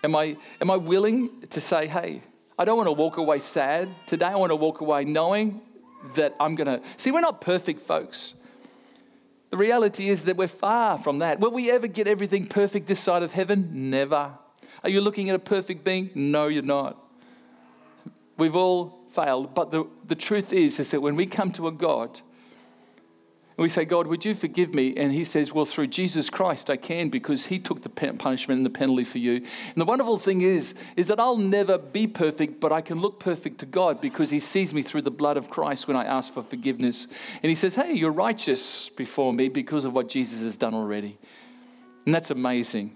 [0.02, 2.22] Am I, am I willing to say, hey,
[2.58, 3.88] I don't want to walk away sad.
[4.08, 5.60] Today I want to walk away knowing
[6.16, 6.84] that I'm going to.
[6.96, 8.34] See, we're not perfect, folks.
[9.50, 11.38] The reality is that we're far from that.
[11.38, 13.90] Will we ever get everything perfect this side of heaven?
[13.90, 14.32] Never.
[14.82, 16.10] Are you looking at a perfect being?
[16.16, 17.07] No, you're not.
[18.38, 19.54] We've all failed.
[19.54, 22.20] But the, the truth is, is that when we come to a God,
[23.58, 24.94] and we say, God, would you forgive me?
[24.96, 28.64] And he says, Well, through Jesus Christ, I can because he took the punishment and
[28.64, 29.34] the penalty for you.
[29.34, 33.18] And the wonderful thing is, is that I'll never be perfect, but I can look
[33.18, 36.32] perfect to God because he sees me through the blood of Christ when I ask
[36.32, 37.08] for forgiveness.
[37.42, 41.18] And he says, Hey, you're righteous before me because of what Jesus has done already.
[42.06, 42.94] And that's amazing.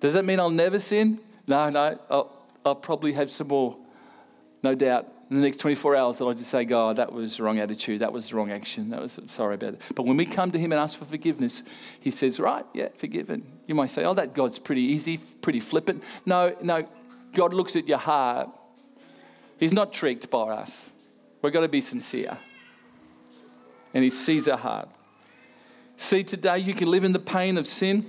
[0.00, 1.20] Does that mean I'll never sin?
[1.46, 1.96] No, no.
[2.10, 2.32] I'll,
[2.66, 3.76] I'll probably have some more
[4.64, 7.42] no doubt in the next 24 hours that I just say, God, that was the
[7.42, 9.80] wrong attitude, that was the wrong action, that was sorry about it.
[9.94, 11.62] But when we come to Him and ask for forgiveness,
[12.00, 13.46] He says, Right, yeah, forgiven.
[13.66, 16.02] You might say, Oh, that God's pretty easy, pretty flippant.
[16.26, 16.88] No, no,
[17.34, 18.48] God looks at your heart.
[19.60, 20.90] He's not tricked by us.
[21.42, 22.38] We've got to be sincere.
[23.92, 24.88] And He sees our heart.
[25.96, 28.08] See, today you can live in the pain of sin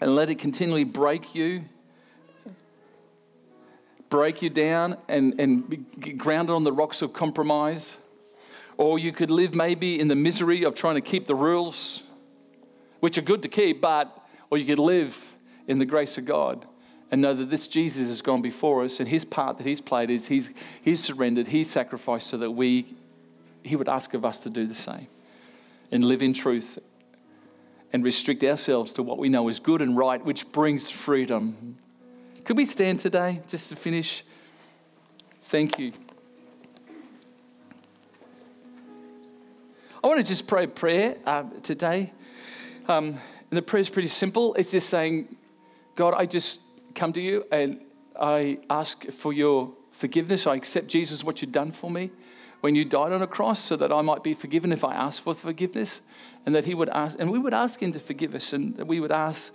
[0.00, 1.64] and let it continually break you,
[4.12, 7.96] break you down, and, and get grounded on the rocks of compromise.
[8.76, 12.02] Or you could live maybe in the misery of trying to keep the rules,
[13.00, 14.14] which are good to keep, but,
[14.50, 15.16] or you could live
[15.66, 16.66] in the grace of God
[17.10, 20.10] and know that this Jesus has gone before us, and his part that he's played
[20.10, 20.50] is he's,
[20.82, 22.94] he's surrendered, he's sacrificed so that we,
[23.62, 25.06] he would ask of us to do the same
[25.90, 26.78] and live in truth
[27.94, 31.78] and restrict ourselves to what we know is good and right, which brings freedom.
[32.44, 34.24] Could we stand today just to finish?
[35.42, 35.92] Thank you.
[40.02, 42.12] I want to just pray a prayer uh, today.
[42.88, 43.20] Um,
[43.50, 44.54] and the prayer is pretty simple.
[44.54, 45.36] It's just saying,
[45.94, 46.58] God, I just
[46.96, 47.80] come to you and
[48.20, 50.48] I ask for your forgiveness.
[50.48, 52.10] I accept Jesus, what you've done for me
[52.60, 55.22] when you died on a cross, so that I might be forgiven if I ask
[55.22, 56.00] for forgiveness.
[56.44, 58.86] And that He would ask, and we would ask Him to forgive us, and that
[58.86, 59.52] we would ask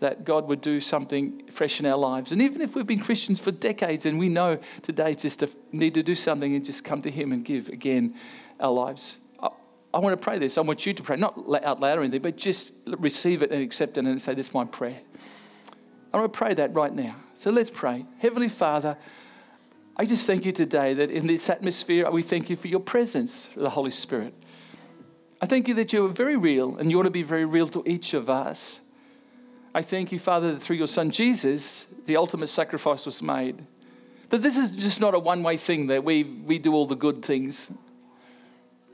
[0.00, 2.32] that God would do something fresh in our lives.
[2.32, 5.94] And even if we've been Christians for decades and we know today just to need
[5.94, 8.14] to do something and just come to Him and give again
[8.60, 9.16] our lives.
[9.96, 10.58] I want to pray this.
[10.58, 13.62] I want you to pray, not out loud or anything, but just receive it and
[13.62, 15.00] accept it and say, This is my prayer.
[16.12, 17.16] I want to pray that right now.
[17.38, 18.04] So let's pray.
[18.18, 18.98] Heavenly Father,
[19.96, 23.48] I just thank you today that in this atmosphere, we thank you for your presence,
[23.56, 24.34] the Holy Spirit.
[25.40, 27.68] I thank you that you are very real and you want to be very real
[27.68, 28.80] to each of us.
[29.76, 33.62] I thank you, Father, that through your Son Jesus, the ultimate sacrifice was made.
[34.30, 36.96] That this is just not a one way thing that we, we do all the
[36.96, 37.66] good things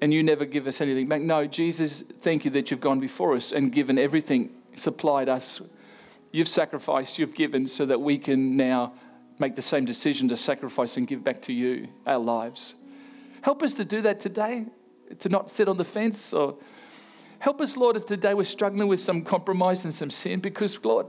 [0.01, 1.21] and you never give us anything back.
[1.21, 5.61] No, Jesus, thank you that you've gone before us and given everything, supplied us.
[6.33, 8.93] You've sacrificed, you've given so that we can now
[9.39, 12.75] make the same decision to sacrifice and give back to you our lives.
[13.43, 14.65] Help us to do that today,
[15.21, 16.57] to not sit on the fence or
[17.43, 21.07] help us, Lord, if today we're struggling with some compromise and some sin, because, Lord,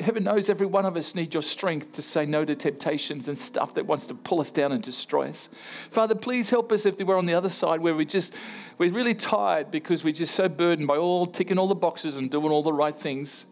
[0.00, 3.36] heaven knows every one of us need your strength to say no to temptations and
[3.36, 5.50] stuff that wants to pull us down and destroy us.
[5.90, 8.32] Father, please help us if we're on the other side where we just
[8.78, 12.30] we're really tired because we're just so burdened by all ticking all the boxes and
[12.30, 13.44] doing all the right things.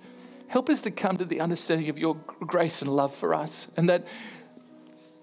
[0.48, 3.90] Help us to come to the understanding of your grace and love for us and
[3.90, 4.06] that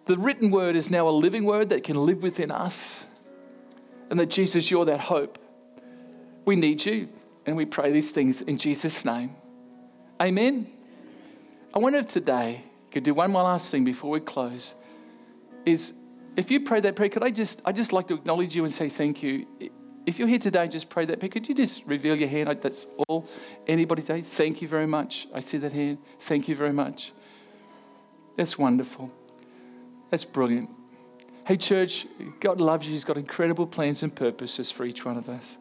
[0.06, 3.08] the written word is now a living word that can live within us.
[4.12, 5.40] And that Jesus, you're that hope.
[6.50, 7.10] We need you
[7.46, 9.36] and we pray these things in Jesus' name.
[10.20, 10.68] Amen.
[11.76, 14.74] I wonder if today could do one more last thing before we close.
[15.68, 15.94] Is
[16.36, 18.74] if you pray that prayer, could I just I just like to acknowledge you and
[18.74, 19.46] say thank you.
[20.08, 22.50] If you're here today just pray that prayer, could you just reveal your hand?
[22.64, 23.30] That's all.
[23.68, 25.28] Anybody say thank you very much.
[25.32, 26.00] I see that hand.
[26.22, 27.14] Thank you very much.
[28.38, 29.12] That's wonderful.
[30.10, 30.72] That's brilliant.
[31.46, 32.08] Hey, church,
[32.40, 32.94] God loves you.
[32.94, 35.58] He's got incredible plans and purposes for each one of us.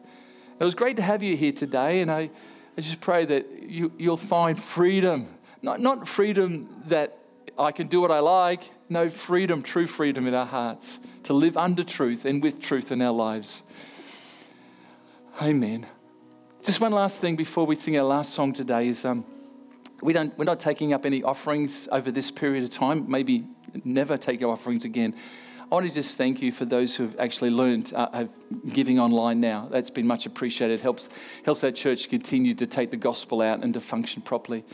[0.59, 2.29] It was great to have you here today, and I,
[2.77, 5.27] I just pray that you, you'll find freedom
[5.61, 7.17] not, not freedom that
[7.57, 8.69] I can do what I like.
[8.87, 13.01] No, freedom, true freedom in our hearts to live under truth and with truth in
[13.01, 13.61] our lives.
[15.41, 15.85] Amen.
[16.63, 19.25] Just one last thing before we sing our last song today is um,
[20.01, 23.45] we don't, we're not taking up any offerings over this period of time, maybe
[23.83, 25.13] never take our offerings again.
[25.71, 28.25] I want to just thank you for those who have actually learned uh,
[28.73, 29.67] giving online now.
[29.69, 30.79] That's been much appreciated.
[30.79, 31.09] Helps,
[31.45, 34.65] helps our church continue to take the gospel out and to function properly.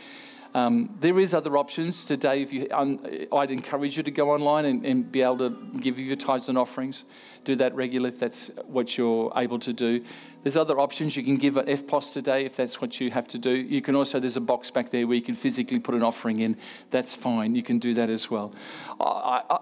[0.53, 2.41] Um, there is other options today.
[2.41, 5.49] If you, um, I'd encourage you to go online and, and, be able to
[5.81, 7.03] give you your tithes and offerings.
[7.43, 10.01] Do that regularly if that's what you're able to do.
[10.43, 11.17] There's other options.
[11.17, 13.49] You can give an EFTPOS today if that's what you have to do.
[13.49, 16.39] You can also, there's a box back there where you can physically put an offering
[16.39, 16.55] in.
[16.89, 17.53] That's fine.
[17.53, 18.53] You can do that as well.
[19.01, 19.59] I, I,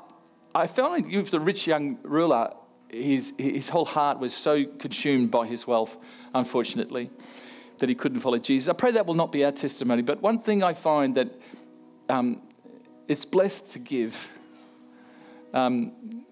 [0.56, 2.54] I found with the rich young ruler,
[2.90, 5.98] his, his whole heart was so consumed by his wealth,
[6.34, 7.10] unfortunately
[7.80, 8.70] that he couldn't follow Jesus.
[8.70, 10.04] I pray that will not be our testimony.
[10.04, 11.30] But one thing I find that
[12.08, 12.42] um,
[13.08, 14.16] it's blessed to give.
[15.54, 16.24] Um,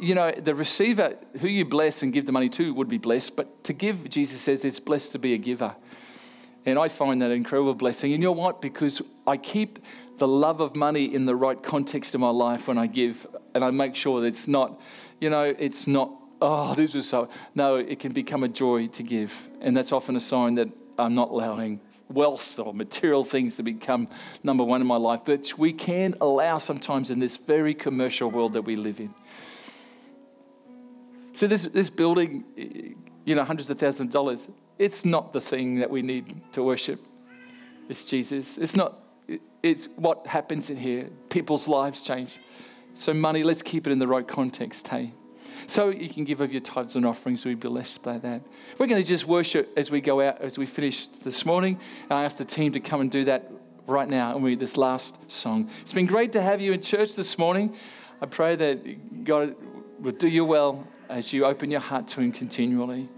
[0.00, 3.36] you know, the receiver who you bless and give the money to would be blessed,
[3.36, 5.74] but to give, Jesus says, it's blessed to be a giver.
[6.66, 8.12] And I find that an incredible blessing.
[8.12, 8.62] And you know what?
[8.62, 9.78] Because I keep
[10.18, 13.64] the love of money in the right context of my life when I give, and
[13.64, 14.80] I make sure that it's not,
[15.20, 16.10] you know, it's not
[16.44, 17.28] oh, this is so.
[17.54, 19.32] No, it can become a joy to give.
[19.60, 24.08] And that's often a sign that I'm not allowing wealth or material things to become
[24.42, 25.20] number one in my life.
[25.24, 29.14] But we can allow sometimes in this very commercial world that we live in.
[31.32, 32.94] So, this, this building,
[33.24, 34.46] you know, hundreds of thousands of dollars,
[34.78, 37.04] it's not the thing that we need to worship.
[37.88, 38.56] It's Jesus.
[38.56, 38.98] It's not
[39.62, 41.08] it's what happens in here.
[41.30, 42.38] People's lives change.
[42.94, 45.12] So, money, let's keep it in the right context, hey?
[45.66, 47.44] So you can give of your tithes and offerings.
[47.44, 48.42] We'd be blessed by that.
[48.78, 51.80] We're going to just worship as we go out, as we finish this morning.
[52.10, 53.50] And I ask the team to come and do that
[53.86, 55.70] right now and read this last song.
[55.82, 57.74] It's been great to have you in church this morning.
[58.20, 59.54] I pray that God
[59.98, 63.08] will do you well as you open your heart to Him continually.